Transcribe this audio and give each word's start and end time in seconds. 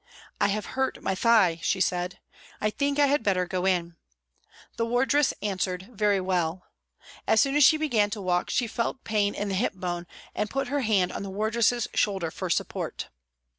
"I 0.41 0.47
have 0.47 0.65
hurt 0.73 1.03
my 1.03 1.13
thigh," 1.13 1.59
she 1.61 1.79
said; 1.79 2.17
"I 2.59 2.71
think 2.71 2.97
I 2.97 3.05
had 3.05 3.21
better 3.21 3.45
go 3.45 3.67
in." 3.67 3.97
The 4.75 4.83
wardress 4.87 5.31
answered," 5.43 5.89
Very 5.93 6.19
well." 6.19 6.65
As 7.27 7.39
soon 7.39 7.55
as 7.55 7.63
she 7.63 7.77
began 7.77 8.09
to 8.09 8.19
walk 8.21 8.49
she 8.49 8.65
felt 8.65 9.03
pain 9.03 9.35
in 9.35 9.49
the 9.49 9.53
hip 9.53 9.73
bone 9.75 10.07
and 10.33 10.49
put 10.49 10.69
her 10.69 10.81
hand 10.81 11.11
on 11.11 11.21
the 11.21 11.29
wardress's 11.29 11.87
shoulder 11.93 12.31
for 12.31 12.49
support. 12.49 13.09